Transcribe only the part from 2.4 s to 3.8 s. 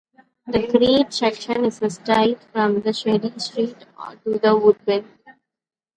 from Cherry Street